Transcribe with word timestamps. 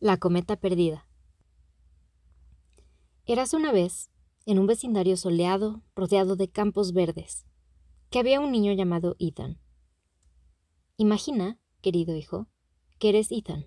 La 0.00 0.18
cometa 0.18 0.56
perdida. 0.56 1.06
Eras 3.26 3.54
una 3.54 3.72
vez, 3.72 4.10
en 4.44 4.58
un 4.58 4.66
vecindario 4.66 5.16
soleado, 5.16 5.82
rodeado 5.94 6.34
de 6.36 6.48
campos 6.48 6.92
verdes, 6.92 7.46
que 8.10 8.18
había 8.18 8.40
un 8.40 8.50
niño 8.50 8.72
llamado 8.72 9.14
Ethan. 9.18 9.60
Imagina, 10.96 11.58
querido 11.80 12.16
hijo, 12.16 12.48
que 12.98 13.10
eres 13.10 13.30
Ethan, 13.30 13.66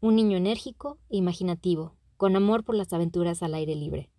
un 0.00 0.16
niño 0.16 0.36
enérgico 0.36 1.00
e 1.08 1.16
imaginativo, 1.16 1.96
con 2.18 2.36
amor 2.36 2.62
por 2.62 2.74
las 2.74 2.92
aventuras 2.92 3.42
al 3.42 3.54
aire 3.54 3.74
libre. 3.74 4.12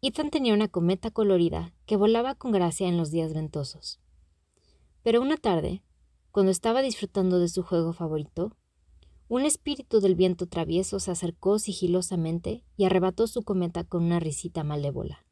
Ethan 0.00 0.30
tenía 0.30 0.54
una 0.54 0.68
cometa 0.68 1.10
colorida 1.10 1.74
que 1.86 1.96
volaba 1.96 2.36
con 2.36 2.52
gracia 2.52 2.88
en 2.88 2.96
los 2.96 3.10
días 3.10 3.34
ventosos. 3.34 4.00
Pero 5.02 5.20
una 5.20 5.36
tarde, 5.36 5.82
cuando 6.30 6.52
estaba 6.52 6.82
disfrutando 6.82 7.40
de 7.40 7.48
su 7.48 7.62
juego 7.62 7.92
favorito, 7.92 8.56
un 9.28 9.46
espíritu 9.46 10.00
del 10.00 10.14
viento 10.14 10.46
travieso 10.46 11.00
se 11.00 11.10
acercó 11.10 11.58
sigilosamente 11.58 12.62
y 12.76 12.84
arrebató 12.84 13.26
su 13.26 13.42
cometa 13.42 13.84
con 13.84 14.04
una 14.04 14.20
risita 14.20 14.64
malévola. 14.64 15.24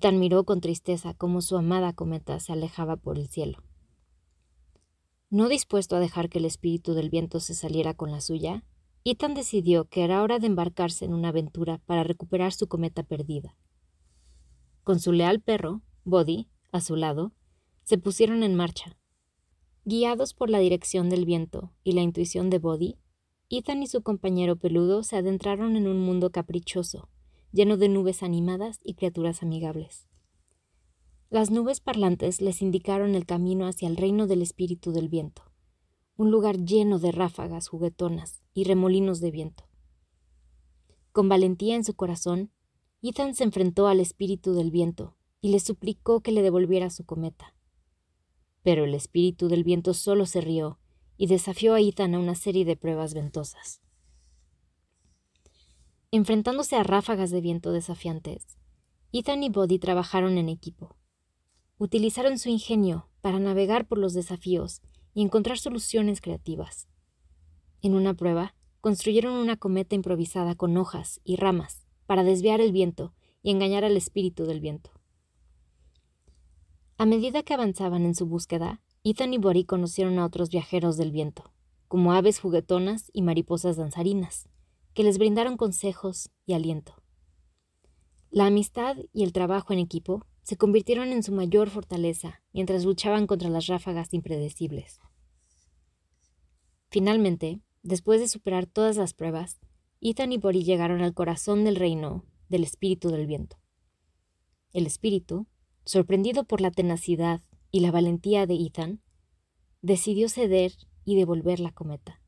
tan 0.00 0.18
miró 0.18 0.44
con 0.44 0.60
tristeza 0.60 1.14
cómo 1.14 1.40
su 1.40 1.56
amada 1.56 1.92
cometa 1.92 2.40
se 2.40 2.52
alejaba 2.52 2.96
por 2.96 3.16
el 3.16 3.28
cielo. 3.28 3.62
No 5.30 5.48
dispuesto 5.48 5.96
a 5.96 6.00
dejar 6.00 6.28
que 6.28 6.38
el 6.38 6.46
espíritu 6.46 6.94
del 6.94 7.10
viento 7.10 7.38
se 7.38 7.54
saliera 7.54 7.94
con 7.94 8.10
la 8.10 8.20
suya, 8.20 8.64
Ethan 9.04 9.34
decidió 9.34 9.84
que 9.84 10.02
era 10.02 10.22
hora 10.22 10.38
de 10.38 10.46
embarcarse 10.46 11.04
en 11.04 11.14
una 11.14 11.28
aventura 11.28 11.78
para 11.86 12.02
recuperar 12.02 12.52
su 12.52 12.66
cometa 12.66 13.02
perdida. 13.02 13.56
Con 14.84 15.00
su 15.00 15.12
leal 15.12 15.40
perro, 15.40 15.82
Body, 16.04 16.48
a 16.72 16.80
su 16.80 16.96
lado, 16.96 17.32
se 17.84 17.98
pusieron 17.98 18.42
en 18.42 18.54
marcha, 18.54 18.98
Guiados 19.90 20.34
por 20.34 20.50
la 20.50 20.58
dirección 20.58 21.08
del 21.08 21.24
viento 21.24 21.72
y 21.82 21.92
la 21.92 22.02
intuición 22.02 22.50
de 22.50 22.58
Bodhi, 22.58 22.98
Ethan 23.48 23.82
y 23.82 23.86
su 23.86 24.02
compañero 24.02 24.56
peludo 24.56 25.02
se 25.02 25.16
adentraron 25.16 25.76
en 25.76 25.88
un 25.88 25.98
mundo 25.98 26.30
caprichoso, 26.30 27.08
lleno 27.52 27.78
de 27.78 27.88
nubes 27.88 28.22
animadas 28.22 28.80
y 28.84 28.96
criaturas 28.96 29.42
amigables. 29.42 30.06
Las 31.30 31.50
nubes 31.50 31.80
parlantes 31.80 32.42
les 32.42 32.60
indicaron 32.60 33.14
el 33.14 33.24
camino 33.24 33.66
hacia 33.66 33.88
el 33.88 33.96
reino 33.96 34.26
del 34.26 34.42
espíritu 34.42 34.92
del 34.92 35.08
viento, 35.08 35.40
un 36.18 36.30
lugar 36.30 36.58
lleno 36.58 36.98
de 36.98 37.10
ráfagas 37.10 37.68
juguetonas 37.68 38.42
y 38.52 38.64
remolinos 38.64 39.20
de 39.20 39.30
viento. 39.30 39.64
Con 41.12 41.30
valentía 41.30 41.76
en 41.76 41.84
su 41.84 41.94
corazón, 41.94 42.52
Ethan 43.00 43.34
se 43.34 43.44
enfrentó 43.44 43.86
al 43.86 44.00
espíritu 44.00 44.52
del 44.52 44.70
viento 44.70 45.16
y 45.40 45.48
le 45.48 45.60
suplicó 45.60 46.20
que 46.20 46.32
le 46.32 46.42
devolviera 46.42 46.90
su 46.90 47.06
cometa. 47.06 47.54
Pero 48.68 48.84
el 48.84 48.92
espíritu 48.92 49.48
del 49.48 49.64
viento 49.64 49.94
solo 49.94 50.26
se 50.26 50.42
rió 50.42 50.78
y 51.16 51.26
desafió 51.26 51.72
a 51.72 51.80
Ethan 51.80 52.14
a 52.14 52.18
una 52.18 52.34
serie 52.34 52.66
de 52.66 52.76
pruebas 52.76 53.14
ventosas. 53.14 53.80
Enfrentándose 56.10 56.76
a 56.76 56.82
ráfagas 56.82 57.30
de 57.30 57.40
viento 57.40 57.72
desafiantes, 57.72 58.58
Ethan 59.10 59.42
y 59.42 59.48
Bodhi 59.48 59.78
trabajaron 59.78 60.36
en 60.36 60.50
equipo. 60.50 60.98
Utilizaron 61.78 62.38
su 62.38 62.50
ingenio 62.50 63.08
para 63.22 63.38
navegar 63.38 63.88
por 63.88 63.96
los 63.96 64.12
desafíos 64.12 64.82
y 65.14 65.22
encontrar 65.22 65.56
soluciones 65.56 66.20
creativas. 66.20 66.88
En 67.80 67.94
una 67.94 68.12
prueba, 68.12 68.54
construyeron 68.82 69.32
una 69.32 69.56
cometa 69.56 69.94
improvisada 69.94 70.56
con 70.56 70.76
hojas 70.76 71.22
y 71.24 71.36
ramas 71.36 71.86
para 72.04 72.22
desviar 72.22 72.60
el 72.60 72.72
viento 72.72 73.14
y 73.42 73.50
engañar 73.50 73.86
al 73.86 73.96
espíritu 73.96 74.44
del 74.44 74.60
viento. 74.60 74.97
A 77.00 77.06
medida 77.06 77.44
que 77.44 77.54
avanzaban 77.54 78.04
en 78.04 78.16
su 78.16 78.26
búsqueda, 78.26 78.82
Ethan 79.04 79.32
y 79.32 79.38
Bori 79.38 79.64
conocieron 79.64 80.18
a 80.18 80.26
otros 80.26 80.50
viajeros 80.50 80.96
del 80.96 81.12
viento, 81.12 81.52
como 81.86 82.12
aves 82.12 82.40
juguetonas 82.40 83.08
y 83.12 83.22
mariposas 83.22 83.76
danzarinas, 83.76 84.48
que 84.94 85.04
les 85.04 85.16
brindaron 85.16 85.56
consejos 85.56 86.28
y 86.44 86.54
aliento. 86.54 86.94
La 88.30 88.46
amistad 88.46 88.96
y 89.12 89.22
el 89.22 89.32
trabajo 89.32 89.72
en 89.72 89.78
equipo 89.78 90.26
se 90.42 90.56
convirtieron 90.56 91.12
en 91.12 91.22
su 91.22 91.30
mayor 91.30 91.70
fortaleza 91.70 92.42
mientras 92.52 92.84
luchaban 92.84 93.28
contra 93.28 93.48
las 93.48 93.68
ráfagas 93.68 94.12
impredecibles. 94.12 94.98
Finalmente, 96.90 97.60
después 97.84 98.20
de 98.20 98.26
superar 98.26 98.66
todas 98.66 98.96
las 98.96 99.14
pruebas, 99.14 99.60
Ethan 100.00 100.32
y 100.32 100.38
Bori 100.38 100.64
llegaron 100.64 101.02
al 101.02 101.14
corazón 101.14 101.62
del 101.62 101.76
reino 101.76 102.24
del 102.48 102.64
espíritu 102.64 103.10
del 103.10 103.28
viento. 103.28 103.56
El 104.72 104.84
espíritu, 104.84 105.46
sorprendido 105.88 106.44
por 106.44 106.60
la 106.60 106.70
tenacidad 106.70 107.40
y 107.70 107.80
la 107.80 107.90
valentía 107.90 108.46
de 108.46 108.56
Ethan, 108.56 109.00
decidió 109.80 110.28
ceder 110.28 110.74
y 111.06 111.16
devolver 111.16 111.60
la 111.60 111.72
cometa. 111.72 112.20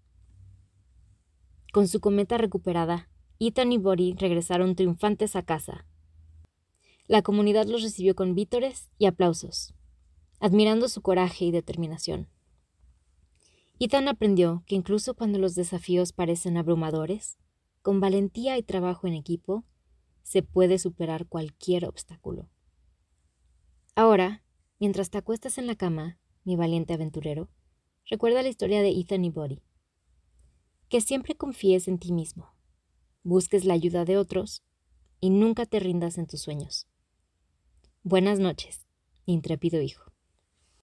Con 1.70 1.86
su 1.86 2.00
cometa 2.00 2.38
recuperada, 2.38 3.10
Ethan 3.38 3.70
y 3.72 3.76
Bori 3.76 4.14
regresaron 4.14 4.76
triunfantes 4.76 5.36
a 5.36 5.42
casa. 5.42 5.84
La 7.06 7.20
comunidad 7.20 7.66
los 7.66 7.82
recibió 7.82 8.14
con 8.14 8.34
vítores 8.34 8.88
y 8.96 9.04
aplausos, 9.04 9.74
admirando 10.38 10.88
su 10.88 11.02
coraje 11.02 11.44
y 11.44 11.50
determinación. 11.50 12.28
Ethan 13.78 14.08
aprendió 14.08 14.64
que 14.66 14.74
incluso 14.74 15.12
cuando 15.12 15.38
los 15.38 15.54
desafíos 15.54 16.14
parecen 16.14 16.56
abrumadores, 16.56 17.36
con 17.82 18.00
valentía 18.00 18.56
y 18.56 18.62
trabajo 18.62 19.06
en 19.06 19.12
equipo, 19.12 19.64
se 20.22 20.42
puede 20.42 20.78
superar 20.78 21.26
cualquier 21.26 21.84
obstáculo. 21.84 22.48
Ahora, 24.00 24.42
mientras 24.78 25.10
te 25.10 25.18
acuestas 25.18 25.58
en 25.58 25.66
la 25.66 25.76
cama, 25.76 26.18
mi 26.44 26.56
valiente 26.56 26.94
aventurero, 26.94 27.50
recuerda 28.06 28.42
la 28.42 28.48
historia 28.48 28.80
de 28.80 28.88
Ethan 28.88 29.26
y 29.26 29.28
Buddy. 29.28 29.60
Que 30.88 31.02
siempre 31.02 31.34
confíes 31.34 31.86
en 31.86 31.98
ti 31.98 32.10
mismo, 32.10 32.54
busques 33.24 33.66
la 33.66 33.74
ayuda 33.74 34.06
de 34.06 34.16
otros 34.16 34.62
y 35.20 35.28
nunca 35.28 35.66
te 35.66 35.80
rindas 35.80 36.16
en 36.16 36.26
tus 36.26 36.40
sueños. 36.40 36.88
Buenas 38.02 38.38
noches, 38.38 38.86
intrépido 39.26 39.82
hijo. 39.82 40.09